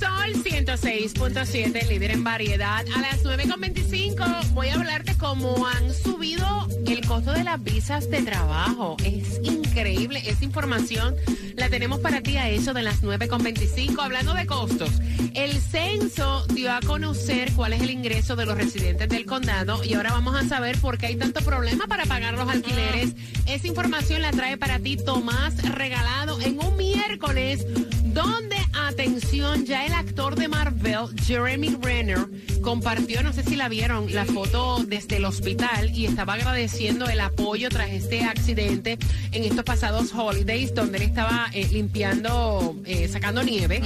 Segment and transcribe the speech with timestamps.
[0.00, 2.86] Sol 106.7, líder en variedad.
[2.96, 8.08] A las 9.25 voy a hablar de cómo han subido el costo de las visas
[8.08, 8.96] de trabajo.
[9.04, 10.22] Es increíble.
[10.24, 11.16] Esa información
[11.54, 14.02] la tenemos para ti a eso de las 9.25.
[14.02, 14.90] Hablando de costos,
[15.34, 19.92] el censo dio a conocer cuál es el ingreso de los residentes del condado y
[19.92, 23.14] ahora vamos a saber por qué hay tanto problema para pagar los alquileres.
[23.44, 27.66] Esa información la trae para ti Tomás Regalado en un miércoles
[28.12, 28.56] donde,
[28.88, 32.26] atención, ya el actor de Marvel, Jeremy Renner,
[32.62, 37.20] compartió, no sé si la vieron, la foto desde el hospital y estaba agradeciendo el
[37.20, 38.98] apoyo tras este accidente
[39.32, 43.80] en estos pasados holidays donde él estaba eh, limpiando, eh, sacando nieve.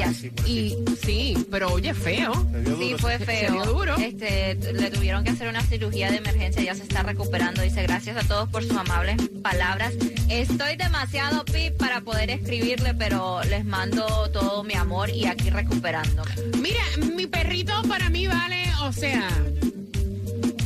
[0.46, 2.32] Y sí, pero oye, feo.
[2.78, 3.46] Sí, fue feo.
[3.46, 3.96] Se dio duro.
[3.96, 7.62] Este, le tuvieron que hacer una cirugía de emergencia, ya se está recuperando.
[7.62, 9.92] Dice, gracias a todos por sus amables palabras.
[10.28, 16.30] Estoy demasiado pip para poder escribirle, pero les mando todo mi amor y aquí recuperándome.
[16.60, 16.82] Mira,
[17.14, 19.28] mi perrito para mí vale, o sea,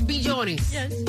[0.05, 0.63] billones.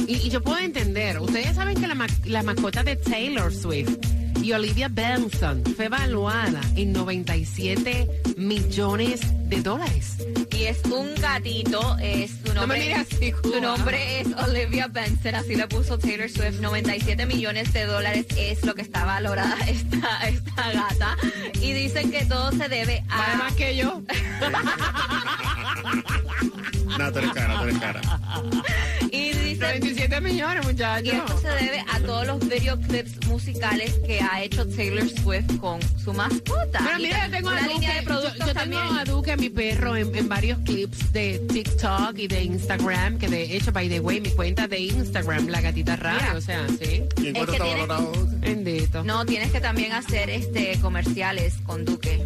[0.08, 1.20] Y, y yo puedo entender.
[1.20, 3.98] Ustedes saben que la, ma- la mascota de Taylor Swift
[4.42, 10.16] y Olivia Benson fue evaluada en 97 millones de dólares.
[10.52, 12.80] Y es un gatito, es su No me nombre.
[12.80, 16.60] mires así, su nombre es Olivia Benson, así le puso Taylor Swift.
[16.62, 21.17] 97 millones de dólares es lo que está valorada esta, esta gata.
[21.62, 23.38] Y dicen que todo se debe Vale a.
[23.38, 24.02] más que yo.
[26.98, 28.02] No, tú eres cara, cara.
[29.12, 31.13] Y dicen 97 millones, Y muchachos.
[31.13, 36.13] esto se debe a todos los videoclips musicales que ha hecho Taylor Swift con su
[36.13, 36.79] mascota.
[36.83, 38.81] Pero Y mira, yo tengo a Duque, línea de yo, tengo también.
[38.97, 43.55] a Duque, mi perro, en, en varios clips de TikTok y de Instagram, que de
[43.55, 46.37] hecho, by the way, mi cuenta de Instagram, La Gatita Radio, Mira.
[46.37, 47.03] o sea, sí.
[47.21, 48.11] ¿Y en cuánto que está valorado?
[48.39, 49.03] Bendito.
[49.03, 52.25] No, tienes que también hacer este comerciales con Duque.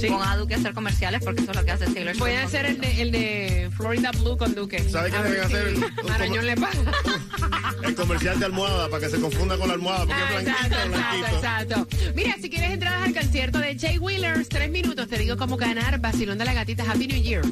[0.00, 0.06] Sí.
[0.08, 2.20] Pon a Duque a hacer comerciales porque eso es lo que hace Taylor Swift.
[2.20, 4.78] Voy a con hacer el de, el de Florida Blue con Duque.
[4.88, 5.76] ¿Sabe qué deben hacer?
[5.76, 6.74] si Un Marañón le paga.
[7.82, 10.68] El comercial de almohada, para que se confunda con la almohada, porque Ah, es exacto,
[10.88, 11.86] blanquito, exacto, blanquito.
[11.86, 12.12] exacto.
[12.14, 15.98] Mira, si quieres entrar al concierto de Jay Wheelers, tres minutos, te digo cómo ganar
[15.98, 17.42] Basilón de la Gatita Happy New Year.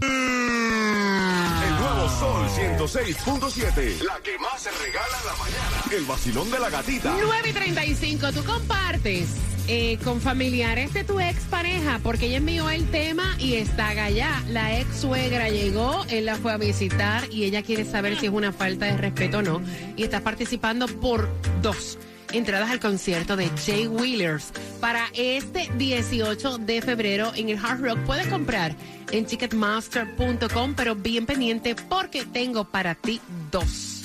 [0.00, 4.02] El nuevo Sol 106.7.
[4.02, 5.82] La que más se regala en la mañana.
[5.96, 7.14] El vacilón de la gatita.
[7.20, 9.28] 9 y 35, tú compartes
[9.68, 14.42] eh, con familiares de tu expareja, porque ella envió el tema y está allá.
[14.48, 18.32] La ex suegra llegó, él la fue a visitar y ella quiere saber si es
[18.32, 19.62] una falta de respeto o no.
[19.96, 21.28] Y está participando por
[21.62, 21.98] dos
[22.32, 27.98] entradas al concierto de Jay Wheelers para este 18 de febrero en el Hard Rock.
[28.00, 28.74] Puedes comprar
[29.10, 33.95] en ticketmaster.com, pero bien pendiente porque tengo para ti dos.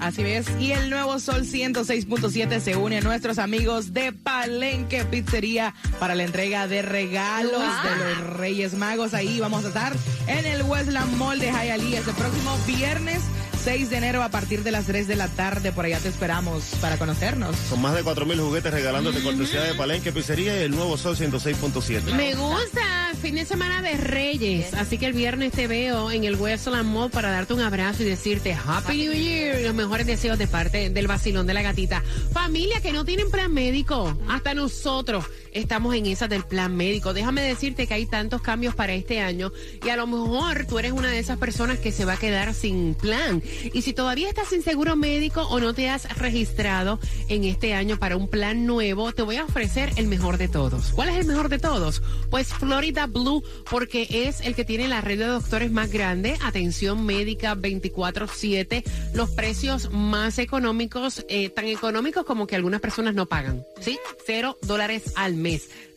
[0.00, 5.74] Así ves, y el nuevo Sol 106.7 se une a nuestros amigos de Palenque Pizzería
[5.98, 7.90] para la entrega de regalos Wow.
[7.98, 9.12] de los Reyes Magos.
[9.12, 9.92] Ahí vamos a estar
[10.26, 13.20] en el Westland Mall de Hialeah este próximo viernes
[13.64, 15.72] 6 de enero a partir de las 3 de la tarde.
[15.72, 17.54] Por allá te esperamos para conocernos.
[17.68, 22.14] Son más de 4.000 juguetes regalándote cortesía de Palenque Pizzería y el nuevo Sol 106.7.
[22.14, 26.36] Me gusta, fin de semana de Reyes, así que el viernes te veo en el
[26.36, 30.46] Westland Mall para darte un abrazo y decirte Happy New Year, los mejores deseos de
[30.46, 32.02] parte del vacilón de la gatita.
[32.32, 37.12] Familia que no tienen plan médico, hasta nosotros estamos en esa del plan médico.
[37.12, 39.52] Déjame decirte que hay tantos cambios para este año
[39.84, 42.54] y a lo mejor tú eres una de esas personas que se va a quedar
[42.54, 43.42] sin plan.
[43.72, 47.98] Y si todavía estás sin seguro médico o no te has registrado en este año
[47.98, 50.92] para un plan nuevo, te voy a ofrecer el mejor de todos.
[50.92, 52.02] ¿Cuál es el mejor de todos?
[52.30, 57.04] Pues Florida Blue, porque es el que tiene la red de doctores más grande, atención
[57.04, 58.84] médica 24/7,
[59.14, 63.98] los precios más económicos, eh, tan económicos como que algunas personas no pagan, ¿sí?
[64.26, 65.39] Cero dólares al mes.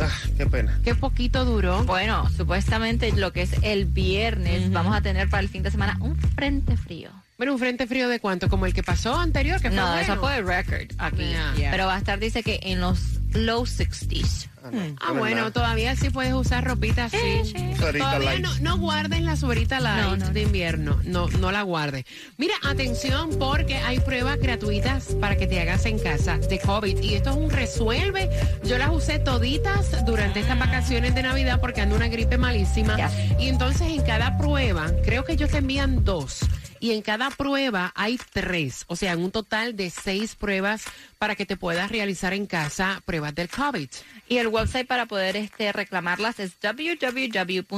[0.00, 0.80] Ah, qué pena.
[0.84, 1.84] Qué poquito duró.
[1.84, 5.98] Bueno, supuestamente lo que es el viernes vamos a tener para el fin de semana
[6.00, 7.10] un frente frío.
[7.42, 10.00] Bueno, un frente frío de cuánto, como el que pasó anterior, que fue No, bueno.
[10.00, 11.24] eso fue el record aquí.
[11.24, 11.54] Yeah.
[11.56, 11.70] Yeah.
[11.72, 13.00] Pero va a estar, dice que en los
[13.32, 14.46] low 60s.
[14.62, 15.50] Ah, no, Ah, bueno, nada.
[15.50, 17.16] todavía sí puedes usar ropita así.
[17.44, 17.54] Sí,
[17.98, 20.32] Todavía no, no guardes la suerita light No, no, no.
[20.32, 21.00] de invierno.
[21.02, 22.04] No, no la guardes.
[22.38, 26.96] Mira, atención, porque hay pruebas gratuitas para que te hagas en casa de COVID.
[27.02, 28.30] Y esto es un resuelve.
[28.62, 32.96] Yo las usé toditas durante estas vacaciones de Navidad porque ando una gripe malísima.
[33.40, 36.38] Y entonces en cada prueba, creo que ellos te envían dos.
[36.82, 40.82] Y en cada prueba hay tres, o sea, en un total de seis pruebas
[41.16, 43.88] para que te puedas realizar en casa pruebas del COVID.
[44.28, 47.68] Y el website para poder este, reclamarlas es www.covid.gov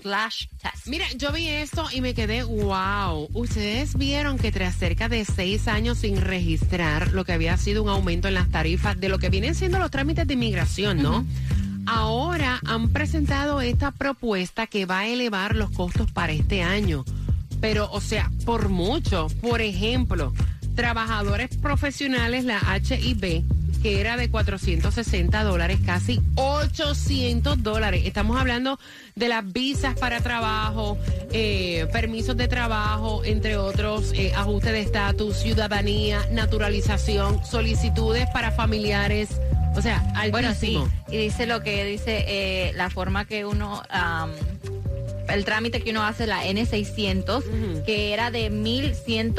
[0.00, 0.86] slash test.
[0.86, 3.28] Mira, yo vi esto y me quedé, wow.
[3.32, 7.88] Ustedes vieron que tras cerca de seis años sin registrar lo que había sido un
[7.88, 11.26] aumento en las tarifas de lo que vienen siendo los trámites de inmigración, ¿no?
[11.86, 17.04] Ahora han presentado esta propuesta que va a elevar los costos para este año.
[17.60, 19.28] Pero, o sea, por mucho.
[19.40, 20.32] Por ejemplo,
[20.74, 23.44] trabajadores profesionales, la HIB,
[23.82, 28.02] que era de 460 dólares, casi 800 dólares.
[28.06, 28.78] Estamos hablando
[29.16, 30.96] de las visas para trabajo,
[31.32, 39.28] eh, permisos de trabajo, entre otros, eh, ajuste de estatus, ciudadanía, naturalización, solicitudes para familiares.
[39.74, 40.76] O sea, Bueno, sí.
[40.76, 40.88] altísimo.
[41.10, 43.82] Y dice lo que dice eh, la forma que uno,
[45.28, 47.84] el trámite que uno hace, la N600, Ujú.
[47.84, 49.34] que era de 1100,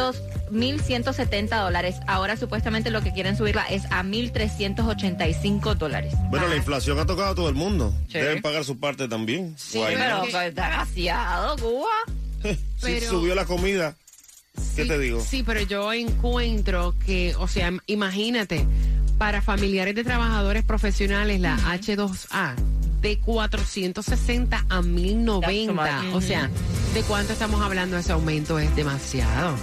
[0.53, 1.95] 1170 dólares.
[2.07, 6.13] Ahora supuestamente lo que quieren subirla es a 1385 dólares.
[6.29, 7.93] Bueno, la inflación ha tocado a todo el mundo.
[8.07, 8.19] Sí.
[8.19, 9.55] Deben pagar su parte también.
[9.57, 11.89] Sí, Guay, Pero que- pues, demasiado, Cuba.
[12.43, 13.95] Si pero- subió la comida,
[14.75, 15.21] ¿qué Sí, te digo?
[15.21, 18.65] Sí, pero yo encuentro que, o sea, imagínate,
[19.17, 22.55] para familiares de trabajadores profesionales, la H2A
[23.03, 25.41] de 460 a 1090.
[25.83, 26.15] That's too much.
[26.15, 26.49] O sea,
[26.95, 28.57] ¿de cuánto estamos hablando ese aumento?
[28.57, 29.55] Es demasiado.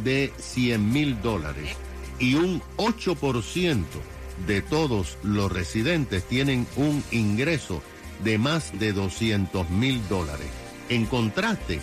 [0.03, 1.75] de 100 mil dólares.
[2.19, 3.83] Y un 8%
[4.47, 7.81] de todos los residentes tienen un ingreso
[8.23, 10.47] de más de 200 mil dólares.
[10.89, 11.79] En contraste,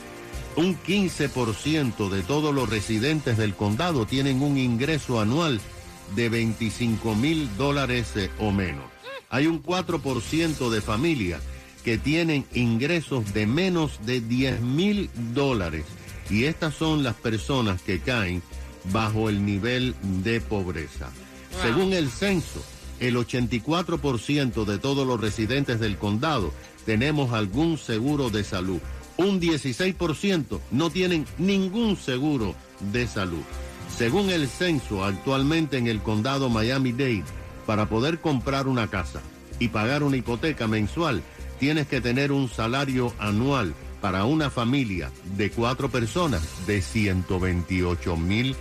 [0.57, 5.61] un 15% de todos los residentes del condado tienen un ingreso anual
[6.15, 8.85] de 25 mil dólares eh, o menos.
[9.31, 15.87] Hay un 4% de familias que que tienen ingresos de menos de 10 mil dólares.
[16.29, 18.43] Y estas son las personas que caen
[18.93, 21.11] bajo el nivel de pobreza.
[21.63, 22.63] Según el censo,
[23.01, 26.53] el 84% de todos los residentes del condado
[26.87, 28.81] tenemos algún seguro de salud.
[29.17, 32.55] Un 16% no tienen ningún seguro
[32.93, 33.43] de salud.
[33.97, 37.25] Según el censo, actualmente en el condado Miami-Dade,
[37.67, 39.21] para poder comprar una casa
[39.59, 41.23] y pagar una hipoteca mensual,
[41.59, 48.55] tienes que tener un salario anual para una familia de cuatro personas de 128 mil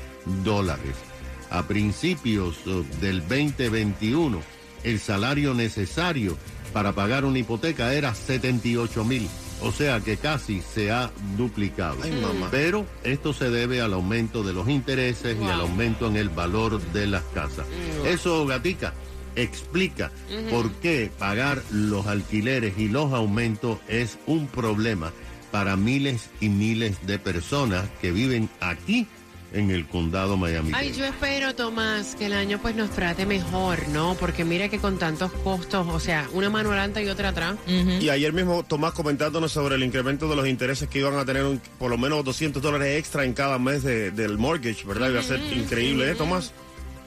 [0.44, 1.07] dólares.
[1.50, 4.42] A principios eh, del 2021,
[4.84, 6.38] el salario necesario
[6.74, 9.27] para pagar una hipoteca era 78 mil.
[9.62, 11.98] O sea que casi se ha duplicado.
[12.04, 12.12] Ay.
[12.51, 16.80] Pero esto se debe al aumento de los intereses y al aumento en el valor
[16.94, 17.66] de las casas.
[18.06, 18.94] Eso, Gatica,
[19.36, 20.12] explica
[20.51, 25.12] por qué pagar los alquileres y los aumentos es un problema
[25.51, 29.08] para miles y miles de personas que viven aquí
[29.54, 30.72] en el condado Miami.
[30.75, 34.16] Ay, yo espero, Tomás, que el año pues nos trate mejor, ¿no?
[34.20, 37.56] Porque mira que con tantos costos, o sea, una mano adelante y otra atrás.
[37.68, 41.44] Y ayer mismo Tomás comentándonos sobre el incremento de los intereses que iban a tener
[41.46, 45.10] un- por lo menos 200 dólares extra en cada mes de- del mortgage, ¿verdad?
[45.10, 46.51] Iba a ser increíble, ¿eh, Tomás?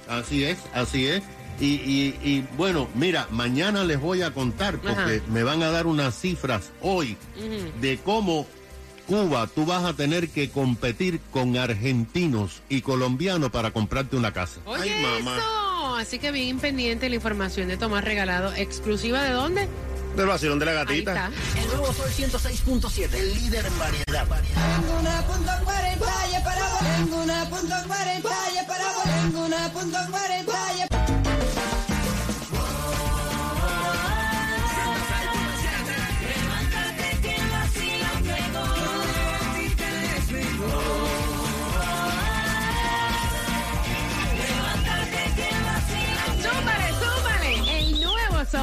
[0.09, 1.23] Así es, así es.
[1.61, 5.23] Y, y- y, bueno, mira, mañana les voy a contar porque Ajá.
[5.30, 7.18] me van a dar unas cifras hoy
[7.82, 8.47] de cómo
[9.11, 14.61] Cuba tú vas a tener que competir con argentinos y colombianos para comprarte una casa.
[14.67, 15.37] Oye, Ay, mamá.
[15.37, 15.97] eso.
[15.97, 18.55] Así que bien pendiente la información de Tomás regalado.
[18.55, 19.69] ¿Exclusiva de dónde?
[20.17, 21.26] Del vacilón de la Ahí gatita.
[21.29, 21.61] está.
[21.61, 24.29] El nuevo Sol 106.7, el líder en variedad.
[24.29, 26.81] Tengo una punto cuarenta y para vos.
[26.97, 28.29] Tengo una punto cuarenta
[28.62, 29.05] y para vos.
[29.23, 31.00] Tengo una punto cuarenta y ¡Súmale,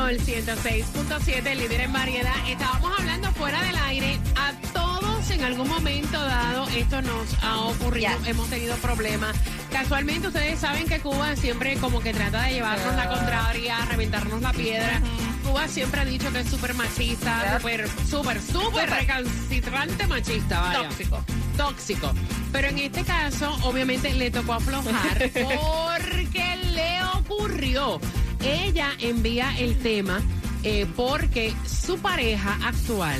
[0.07, 2.33] Sol 106.7, el líder en variedad.
[2.47, 4.17] Estábamos hablando fuera del aire.
[4.37, 8.11] A todos en algún momento dado esto nos ha ocurrido.
[8.25, 9.35] Hemos tenido problemas.
[9.69, 14.53] Casualmente ustedes saben que Cuba siempre como que trata de llevarnos la contraria, reventarnos la
[14.53, 15.01] piedra.
[15.43, 20.83] Cuba siempre ha dicho que es súper machista, súper, súper, súper recalcitrante machista, vaya.
[20.83, 21.25] Tóxico.
[21.57, 22.13] Tóxico.
[22.53, 27.99] Pero en este caso, obviamente, le tocó aflojar porque le ocurrió.
[28.47, 30.21] Ella envía el tema
[30.63, 33.19] eh, porque su pareja actual,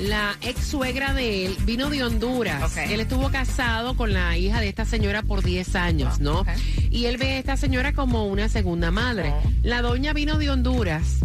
[0.00, 2.76] la ex suegra de él, vino de Honduras.
[2.76, 6.44] Él estuvo casado con la hija de esta señora por 10 años, ¿no?
[6.90, 9.32] Y él ve a esta señora como una segunda madre.
[9.32, 9.50] Oh.
[9.62, 11.18] La doña vino de Honduras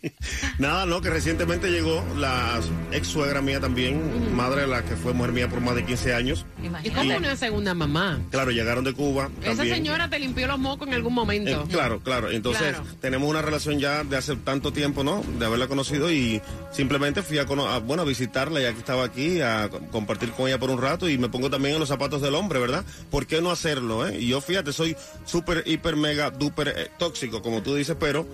[0.60, 2.60] Nada, no, que recientemente llegó la
[2.92, 6.14] ex suegra mía también, madre de la que fue mujer mía por más de 15
[6.14, 6.46] años.
[6.64, 6.96] Imagínate.
[7.08, 8.20] como una segunda mamá.
[8.32, 9.30] Claro, llegaron de Cuba.
[9.42, 9.76] Esa también.
[9.78, 11.64] señora te limpió los mocos en algún momento.
[11.64, 12.30] Eh, claro, claro.
[12.32, 12.84] Entonces, Claro.
[13.02, 15.24] tenemos una relación ya de hace tanto tiempo, ¿no?
[15.40, 16.42] De haberla conocido y
[16.72, 20.48] simplemente fui a, a, bueno, a visitarla ya que estaba aquí, a co- compartir con
[20.48, 22.84] ella por un rato y me pongo también en los zapatos del hombre, ¿verdad?
[23.10, 24.20] ¿Por qué no hacerlo, eh?
[24.20, 28.26] Y yo, fíjate, soy súper, hiper, mega, duper eh, tóxico, como tú dices, pero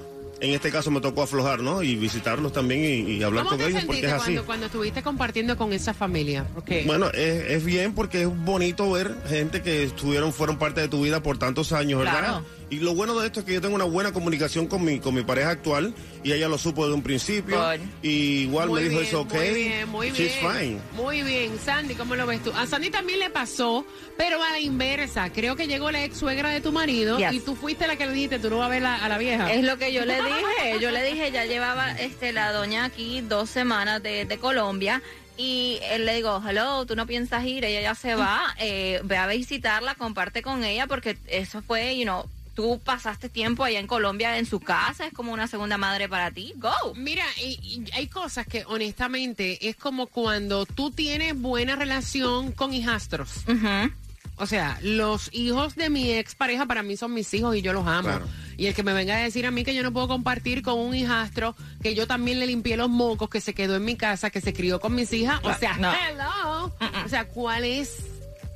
[0.41, 1.81] en este caso me tocó aflojar, ¿no?
[1.81, 4.23] Y visitarlos también y, y hablar ¿Cómo con te ellos porque es así.
[4.23, 6.45] cuando, cuando estuviste compartiendo con esa familia?
[6.53, 10.87] Porque Bueno, es, es bien porque es bonito ver gente que estuvieron, fueron parte de
[10.89, 12.19] tu vida por tantos años, ¿verdad?
[12.19, 12.45] Claro.
[12.69, 15.13] Y lo bueno de esto es que yo tengo una buena comunicación con mi, con
[15.13, 15.93] mi pareja actual
[16.23, 17.61] y ella lo supo de un principio.
[18.01, 19.33] Y igual Muy me dijo, bien, es ok.
[19.35, 20.15] Muy bien, muy bien.
[20.29, 20.79] She's fine.
[20.93, 21.51] Muy bien.
[21.63, 22.51] Sandy, ¿cómo lo ves tú?
[22.55, 23.85] A Sandy también le pasó,
[24.17, 25.31] pero a la inversa.
[25.31, 27.33] Creo que llegó la ex suegra de tu marido Yes.
[27.33, 29.17] y tú fuiste la que le dijiste, tú no vas a ver la- a la
[29.19, 29.53] vieja.
[29.53, 30.79] Es lo que yo le dije.
[30.81, 35.03] Yo le dije, ya llevaba este la doña aquí dos semanas de, de Colombia.
[35.37, 39.17] Y él le digo, hello, tú no piensas ir, ella ya se va, eh, ve
[39.17, 42.23] a visitarla, comparte con ella, porque eso fue, you know,
[42.55, 46.31] tú pasaste tiempo allá en Colombia en su casa, es como una segunda madre para
[46.31, 46.53] ti.
[46.55, 46.71] Go.
[46.95, 52.73] Mira, y- y hay cosas que honestamente es como cuando tú tienes buena relación con
[52.73, 53.29] hijastros.
[53.47, 53.91] Ujú.
[54.37, 57.71] O sea, los hijos de mi ex pareja para mí son mis hijos y yo
[57.71, 58.09] los amo.
[58.09, 58.27] Claro.
[58.57, 60.77] Y el que me venga a decir a mí que yo no puedo compartir con
[60.79, 64.29] un hijastro, que yo también le limpié los mocos, que se quedó en mi casa,
[64.29, 65.39] que se crió con mis hijas.
[65.43, 65.91] O sea, No.
[65.93, 66.73] hello.
[67.05, 67.97] O sea, ¿cuál es?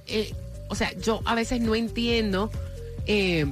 [0.08, 0.34] eh,
[0.70, 2.52] o sea, yo a veces no entiendo
[3.08, 3.46] eh,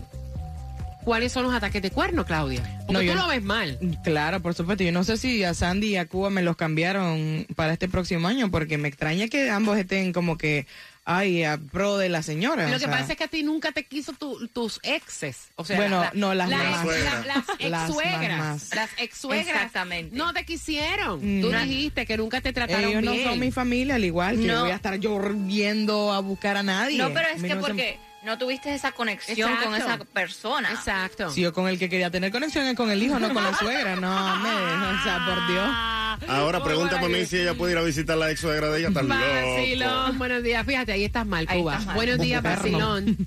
[1.07, 2.61] cuáles son los ataques de cuerno, Claudia.
[2.85, 3.79] Porque No, tú yo lo ves mal.
[4.03, 4.83] Claro, por supuesto.
[4.83, 8.27] Yo no sé si a Sandy y a Cuba me los cambiaron para este próximo
[8.27, 10.67] año, porque me extraña que ambos estén como que,
[11.05, 12.65] ay, a pro de la señora.
[12.67, 12.91] Lo que sea.
[12.91, 15.47] pasa es que a ti nunca te quiso tu- tus exes.
[15.55, 18.37] O sea, Bueno, no, las la- las ex-suegras.
[18.37, 18.75] mamás.
[18.75, 19.47] Las ex-suegras.
[19.47, 20.13] Exactamente.
[20.13, 21.19] No te quisieron.
[21.39, 21.41] Mm.
[21.41, 23.23] Tú dijiste que nunca te trataron Ellos no bien.
[23.29, 24.63] son mi familia, al igual que No.
[24.63, 26.97] voy a estar yo viendo a buscar a nadie.
[26.97, 30.71] No, pero es que no se- porque no tuviste esa conexión con esa persona.
[30.71, 31.29] Exacto.
[31.31, 33.53] Si yo con el que quería tener conexión es con el hijo, no con la
[33.57, 33.95] suegra.
[33.95, 36.29] No, me, o sea, por Dios.
[36.29, 38.91] Ahora pregunta buena mí si ella puede ir a visitar la ex suegra de ella.
[38.91, 39.21] Tan loco.
[39.21, 40.65] Vacilón, buenos días.
[40.65, 41.74] Fíjate, ahí estás mal, Ahí Cuba.
[41.74, 41.95] estás mal.
[41.95, 43.17] Buenos días, vacilón.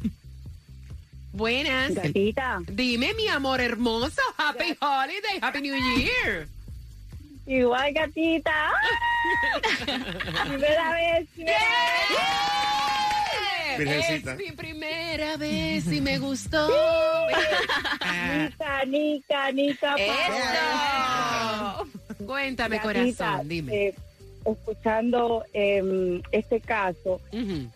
[1.32, 1.94] Buenas.
[1.94, 4.20] Gatita, Dime, mi amor hermoso.
[4.36, 6.48] Happy Holiday, Happy New Year.
[7.46, 8.70] igual gatita.
[10.48, 11.28] Primera vez.
[13.78, 14.32] Virgencita.
[14.32, 16.68] Es mi primera vez y me gustó.
[18.36, 19.94] Nica, nica, nica.
[19.96, 21.86] Eso.
[22.26, 23.88] Cuéntame, corazón, dime.
[23.88, 23.94] eh,
[24.44, 27.20] escuchando em, este caso,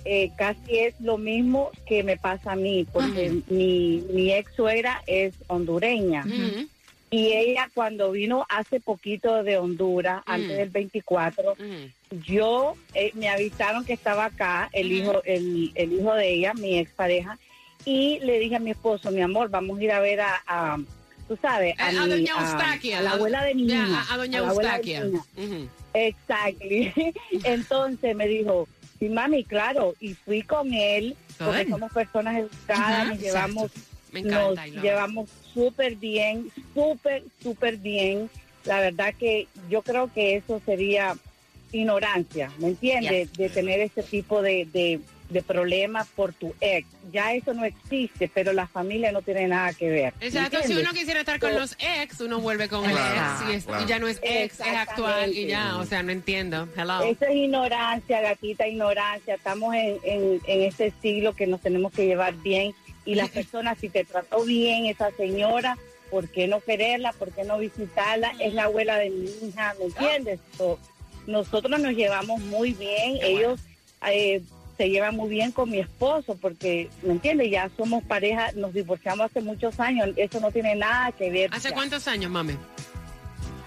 [0.05, 5.03] eh, casi es lo mismo que me pasa a mí, porque mi, mi ex suegra
[5.07, 6.25] es hondureña.
[7.15, 12.21] Y ella cuando vino hace poquito de Honduras, antes del 24, Ujú.
[12.27, 14.97] yo eh, me avisaron que estaba acá el Ujú.
[14.97, 17.39] hijo el, el hijo de ella mi expareja
[17.85, 20.79] y le dije a mi esposo mi amor vamos a ir a ver a, a-
[21.29, 22.99] tú sabes A, a, a mi- doña Eustaquia.
[22.99, 25.05] a la abuela de mi niña A, doña Eustaquia.
[25.93, 26.93] exactly
[27.45, 28.67] entonces me dijo
[28.99, 33.71] sí mami claro y fui con él porque somos personas educadas Ajá, nos llevamos
[34.15, 34.67] Me nos encanta.
[34.69, 34.83] It.
[34.83, 38.31] llevamos súper bien, súper, súper bien.
[38.65, 41.15] La verdad que yo creo que eso sería
[41.73, 43.33] ignorancia, ¿me entiendes?
[43.35, 46.87] De tener ese tipo de, de, de problemas por tu ex.
[47.13, 50.15] Ya eso no existe, pero la familia no tiene nada que ver.
[50.21, 53.43] ¿me Exacto, si uno quisiera estar con So- los ex, uno vuelve con el Claro,
[53.43, 53.85] ex y, es- claro.
[53.85, 56.69] y ya no es ex, es actual y ya, o sea, no entiendo.
[56.77, 57.03] Hello.
[57.03, 59.35] Eso es ignorancia, gatita, ignorancia.
[59.35, 62.73] Estamos en, en, en este siglo que nos tenemos que llevar bien.
[63.05, 65.77] Y las personas, si te trató bien esa señora,
[66.11, 67.13] ¿por qué no quererla?
[67.13, 68.33] ¿Por qué no visitarla?
[68.39, 70.41] Es la abuela de mi hija, ¿me entiendes?
[70.57, 70.79] So,
[71.27, 73.19] nosotros nos llevamos muy bien.
[73.23, 73.61] Ellos
[74.11, 74.43] eh,
[74.77, 77.51] se llevan muy bien con mi esposo, porque, ¿me entiendes?
[77.51, 80.11] Ya somos pareja, nos divorciamos hace muchos años.
[80.17, 81.51] Eso no tiene nada que ver.
[81.53, 81.75] ¿Hace ya.
[81.75, 82.57] cuántos años, mami?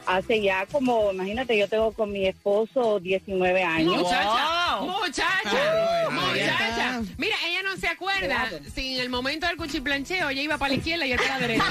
[0.07, 3.97] Hace ya como, imagínate, yo tengo con mi esposo 19 años.
[3.97, 4.87] Muchacha, Wow.
[4.87, 7.01] muchacha, muchacha.
[7.17, 10.75] Mira, ella no se acuerda si en el momento del cuchiplancheo ella iba para la
[10.77, 11.65] izquierda y yo para la derecha.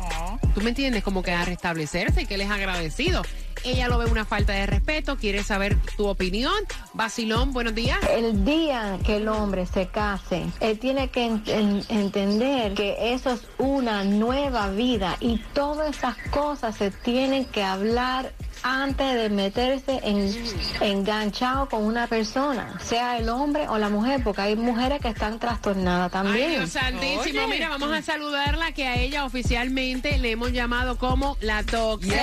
[0.55, 1.03] ¿Tú me entiendes?
[1.03, 3.23] Como que a restablecerse y que él es agradecido.
[3.65, 6.53] Ella lo ve una falta de respeto, quiere saber tu opinión.
[6.93, 7.99] Basilón, buenos días.
[8.11, 13.31] El día que el hombre se case, él tiene que en- en- entender que eso
[13.33, 20.01] es una nueva vida y todas esas cosas se tienen que hablar antes de meterse
[20.03, 20.35] en,
[20.81, 25.39] enganchado con una persona, sea el hombre o la mujer, porque hay mujeres que están
[25.39, 26.51] trastornadas Ay, también.
[26.51, 27.47] Dios santísimo.
[27.47, 32.17] Mira, vamos a saludarla que a ella oficialmente le hemos llamado como la tóxica.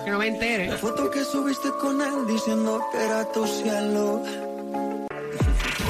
[0.04, 0.78] que no me entere.
[0.78, 4.22] Foto que subiste con él diciendo que era tu cielo.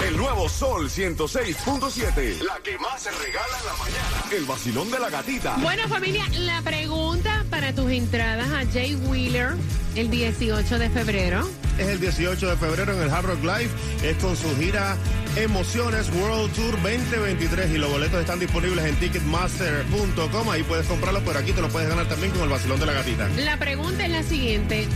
[0.08, 2.42] El nuevo Sol 106.7.
[2.44, 4.24] La que más se regala en la mañana.
[4.32, 5.56] El vacilón de la gatita.
[5.58, 9.50] Bueno, familia, la pregunta para tus entradas a Jay Wheeler
[9.96, 11.48] el 18 de febrero.
[11.78, 13.70] Es el 18 de febrero en el Hard Rock Live.
[14.02, 14.98] Es con su gira
[15.36, 20.50] Emociones World Tour 2023 y los boletos están disponibles en ticketmaster.com.
[20.50, 22.94] Ahí puedes comprarlos, pero aquí te lo puedes ganar también con el vacilón de la
[22.94, 23.30] gatita.
[23.38, 24.88] La pregunta es la siguiente.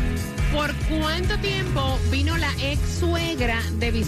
[0.52, 4.06] ¿Por cuánto tiempo vino la ex suegra de visita?